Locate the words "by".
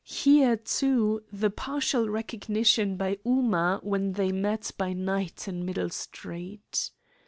2.97-3.17, 4.75-4.93